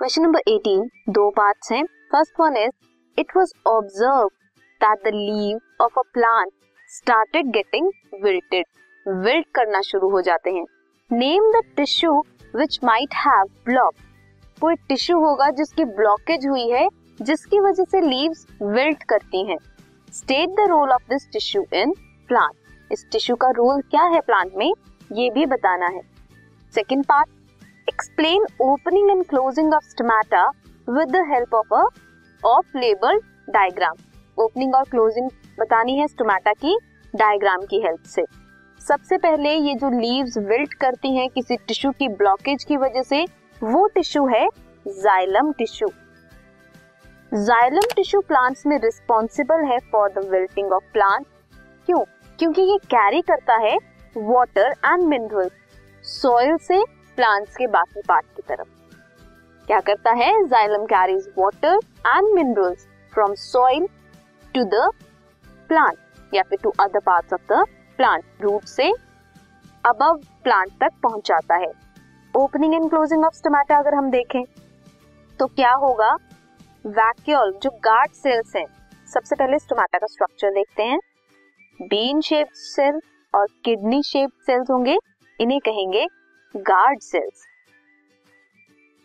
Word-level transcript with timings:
Question 0.00 0.22
number 0.22 0.40
18 0.48 0.84
दो 1.08 1.28
parts 1.30 1.70
हैं. 1.72 1.82
First 2.12 2.40
one 2.40 2.56
is 2.56 3.20
it 3.20 3.32
was 3.36 3.52
observe 3.66 4.28
that 4.80 4.98
the 5.04 5.10
leave 5.14 5.84
of 5.84 5.98
a 5.98 6.02
plant 6.12 6.50
started 6.90 7.46
getting 7.46 7.90
wilted 8.22 8.64
wilt 9.06 9.46
करना 9.54 9.80
शुरू 9.80 10.08
हो 10.10 10.20
जाते 10.20 10.50
हैं. 10.50 10.64
Name 11.10 11.50
the 11.52 11.62
tissue 11.76 12.12
which 12.56 12.78
might 12.84 13.14
have 13.16 13.44
block 13.64 13.94
कोई 14.60 14.74
tissue 14.88 15.18
होगा 15.18 15.50
जिसकी 15.50 15.84
ब्लॉकेज 15.84 16.46
हुई 16.46 16.68
है, 16.70 16.88
जिसकी 17.20 17.60
वजह 17.60 17.84
से 17.84 18.00
लीव्स 18.00 18.46
विल्ट 18.62 19.02
करती 19.02 19.46
हैं. 19.50 19.58
State 20.12 20.48
the 20.50 20.68
role 20.68 20.92
of 20.92 21.02
this 21.10 21.30
tissue 21.32 21.64
in 21.72 21.92
plant 22.28 22.92
इस 22.92 23.06
टिश्यू 23.12 23.36
का 23.36 23.50
रोल 23.50 23.82
क्या 23.82 24.04
है 24.04 24.20
प्लांट 24.20 24.52
में? 24.56 24.72
ये 25.12 25.30
भी 25.30 25.46
बताना 25.46 25.86
है. 25.86 26.02
Second 26.74 27.04
part 27.04 27.28
explain 27.90 28.44
opening 28.60 29.10
and 29.10 29.24
closing 29.26 29.72
of 29.74 29.84
stomata 29.84 30.42
with 30.88 31.08
the 31.08 31.22
help 31.28 31.54
of 31.54 31.74
a 31.74 31.86
of 32.42 32.76
label 32.78 33.18
diagram 33.50 33.96
opening 34.38 34.74
और 34.74 34.84
क्लोजिंग 34.90 35.30
बतानी 35.60 35.96
है 35.98 36.06
स्टोमेटा 36.08 36.52
की 36.54 36.76
डायग्राम 37.14 37.64
की 37.70 37.80
हेल्प 37.82 38.02
से। 38.06 38.24
सबसे 38.80 39.16
पहले 39.16 39.54
ये 39.54 39.74
जो 39.74 39.90
लीव्स 39.90 40.36
विल्ट 40.38 40.74
करती 40.74 41.14
हैं 41.16 41.28
किसी 41.28 41.56
टिश्यू 41.68 41.90
की 41.90 42.08
ब्लॉकेज 42.08 42.64
की 42.64 42.76
वजह 42.76 43.02
से, 43.02 43.24
वो 43.62 43.86
टिश्यू 43.86 44.26
है 44.26 44.46
xylem 44.86 45.52
tissue 45.52 45.88
xylem 47.32 47.90
tissue 47.96 48.20
plants 48.20 48.66
में 48.66 48.78
रिस्पॉन्सिबल 48.78 49.64
है 49.64 49.78
for 49.92 50.08
the 50.10 50.26
wilting 50.30 50.72
of 50.72 50.84
plant 50.92 51.26
क्यों? 51.86 52.04
क्योंकि 52.38 52.62
ये 52.62 52.78
कैरी 52.86 53.20
करता 53.22 53.56
है 53.66 53.76
वाटर 54.16 54.74
एंड 54.86 55.02
मिनरल 55.08 55.50
सॉइल 56.04 56.56
से 56.62 56.82
प्लांट्स 57.20 57.56
के 57.56 57.66
बाकी 57.66 58.00
पार्ट 58.00 58.26
की 58.26 58.42
तरफ़। 58.42 58.68
क्या 59.66 59.78
करता 59.80 60.10
है? 60.10 60.32
Xylem 60.48 60.84
carries 60.84 61.26
water 61.38 61.78
and 62.06 62.28
minerals 62.34 62.86
from 63.12 63.34
soil 63.34 63.86
to 64.54 64.62
the 64.66 64.88
plant 65.70 66.34
या 66.34 66.42
फिर 66.42 66.58
to 66.62 66.70
other 66.80 67.00
parts 67.00 67.32
of 67.32 67.42
the 67.52 67.64
plant 67.98 68.42
root 68.42 68.64
से 68.64 68.88
अबव 69.84 70.20
प्लांट 70.44 70.70
तक 70.80 70.92
पहुंचाता 71.02 71.56
है। 71.56 71.70
Opening 72.34 72.74
and 72.74 72.88
closing 72.90 73.24
of 73.24 73.34
stomata 73.34 73.78
अगर 73.78 73.94
हम 73.94 74.10
देखें 74.10 74.42
तो 75.38 75.46
क्या 75.48 75.72
होगा? 75.72 76.12
वैक्यूल 76.84 77.52
जो 77.62 77.70
गार्ड 77.84 78.12
सेल्स 78.12 78.56
हैं, 78.56 78.66
सबसे 79.08 79.36
पहले 79.36 79.58
स्टोमेटा 79.58 79.98
का 79.98 80.06
स्ट्रक्चर 80.06 80.50
देखते 80.50 80.82
हैं। 80.82 80.98
बीन 81.80 82.20
शेप्ड 82.20 82.54
सेल 82.54 83.00
और 83.34 83.46
किडनी 83.64 84.02
शेप्ड 84.02 84.46
सेल्स 84.46 84.70
होंगे, 84.70 84.96
इन्हें 85.40 85.60
कहेंगे 85.60 86.06
गार्ड 86.54 87.00
सेल्स 87.00 87.42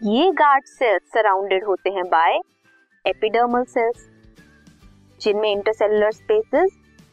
ये 0.00 0.30
गार्ड 0.30 0.64
सेल्स 0.64 1.02
सराउंडेड 1.12 1.64
होते 1.64 1.90
हैं 1.90 2.02
बाय 2.04 2.38
एपिडर्मल 3.04 3.62
सेल्स 3.64 4.08
जिनमें 5.20 5.50
इंटरसेलुलर 5.50 6.10
स्पेसेस 6.12 6.70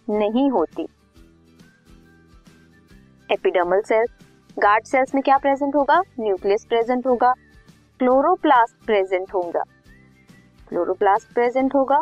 नहीं 0.09 0.49
होती। 0.51 0.87
एपिडर्मल 3.29 3.81
सेल्स 3.81 4.09
गार्ड 4.57 4.85
सेल्स 4.85 5.15
में 5.15 5.21
क्या 5.23 5.37
प्रेजेंट 5.37 5.75
होगा? 5.75 6.01
न्यूक्लियस 6.19 6.65
प्रेजेंट 6.65 7.07
होगा 7.07 7.31
क्लोरोप्लास्ट 7.99 8.85
प्रेजेंट 8.85 9.33
होगा। 9.33 9.63
क्लोरोप्लास्ट 10.69 11.33
प्रेजेंट 11.33 11.75
होगा 11.75 11.99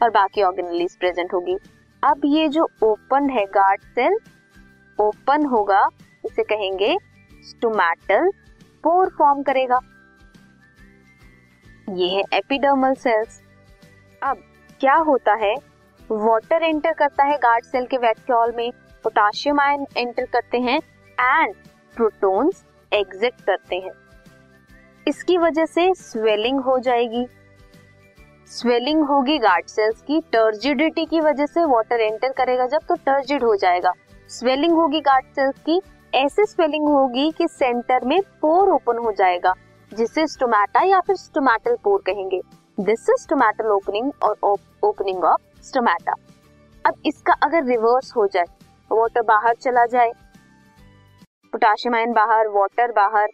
और 0.00 0.10
बाकी 0.10 0.42
ऑर्गेनलीज 0.42 0.96
प्रेजेंट 0.96 1.34
होगी। 1.34 1.58
अब 2.02 2.22
ये 2.24 2.48
जो 2.48 2.68
ओपन 2.82 3.30
है 3.30 3.44
गार्ड 3.54 3.82
सेल 3.94 4.18
ओपन 4.98 5.46
होगा, 5.46 5.88
इसे 6.24 6.42
कहेंगे 6.44 6.96
स्टोमेटल 7.48 8.30
पोर 8.84 9.08
फॉर्म 9.18 9.42
करेगा। 9.42 9.80
ये 11.88 12.08
है 12.08 12.22
एपिडर्मल 12.32 12.94
सेल्स 12.94 13.40
अब 14.22 14.42
क्या 14.80 14.94
होता 15.02 15.34
है? 15.34 15.54
वाटर 16.10 16.62
एंटर 16.62 16.92
करता 16.92 17.24
है 17.24 17.36
गार्ड 17.38 17.64
सेल 17.64 17.86
के 17.86 17.96
वैक्यूल 17.98 18.52
में। 18.56 18.70
पोटाशियम 19.04 19.60
आयन 19.60 19.86
एंटर 19.96 20.24
करते 20.24 20.58
हैं 20.58 20.78
एंड 21.18 21.54
प्रोटॉन्स 21.96 22.64
एग्जिट 22.92 23.40
करते 23.40 23.76
हैं। 23.76 23.92
इसकी 25.06 25.36
वजह 25.38 25.66
से 25.66 25.92
स्वेलिंग 25.94 26.60
हो 26.60 26.78
जाएगी। 26.78 27.26
स्वेलिंग 28.50 29.04
होगी 29.04 29.38
गार्ड 29.38 29.66
सेल्स 29.66 30.02
की। 30.02 30.20
टर्जिडिटी 30.32 31.04
की 31.06 31.20
वजह 31.20 31.46
से 31.46 31.64
वाटर 31.64 32.00
एंटर 32.00 32.32
करेगा 32.32 32.66
जब 32.66 32.86
तो 32.88 32.94
टर्जिड 32.96 33.44
हो 33.44 33.54
जाएगा। 33.56 33.92
स्वेलिंग 34.28 34.72
होगी 34.72 35.00
गार्ड 35.00 35.26
सेल्स 35.26 35.58
की। 35.58 35.80
ऐसे 36.12 36.44
स्वेलिंग 36.46 36.88
होगी 36.88 37.30
कि 37.30 37.46
सेंटर 37.48 38.04
में 38.04 38.20
पोर 38.42 38.68
ओपन 38.70 38.98
हो 38.98 39.12
जाएगा, 39.12 39.52
जिसे 39.92 40.26
स्टोमेटा 40.26 40.82
या 40.82 41.00
फिर 41.00 41.16
स्टोमेटल 41.16 41.76
पोर 41.84 42.02
कहेंगे। 42.06 42.40
दिस 42.78 43.08
इज़ 43.10 43.22
स्टोमेटल 43.22 43.70
ओपनिंग 43.72 44.10
और 44.22 44.36
ओपनिंग 44.84 45.24
ऑफ़ 45.24 45.62
स्टोमेटा 45.62 46.12
अब 46.84 47.02
इसका 47.06 47.32
अगर 47.42 47.64
रिवर्स 47.64 48.12
हो 48.16 48.26
जाए 48.26 48.44
वाटर 48.90 49.22
बाहर 49.24 49.54
चला 49.56 49.84
जाए 49.86 50.12
पोटाशियम 51.52 51.94
आयन 51.94 52.12
बाहर 52.12 52.48
वाटर 52.48 52.92
बाहर 52.92 53.26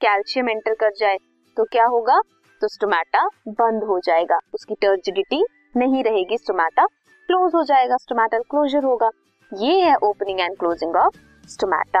कैल्शियम 0.00 0.48
एंटर 0.48 0.74
कर 0.74 0.92
जाए 0.98 1.16
तो 1.56 1.64
क्या 1.64 1.84
होगा? 1.86 2.20
तो 2.62 2.68
स्टोमेटा 2.68 3.26
बंद 3.50 3.84
हो 3.84 3.98
जाएगा। 4.00 4.38
उसकी 4.54 4.74
टर्जिडिटी 4.74 5.44
नहीं 5.76 6.02
रहेगी 6.04 6.38
स्टोमेटा 6.38 6.84
क्लोज 7.28 7.54
हो 7.54 7.62
जाएगा 7.64 7.96
स्टोमेटल 7.96 8.42
क्लोजर 8.50 8.84
होगा। 8.84 9.10
ये 9.52 9.80
है 9.80 9.94
opening 10.04 10.40
and 10.40 10.56
closing 10.58 10.96
of 10.96 11.16
stomata 11.48 12.00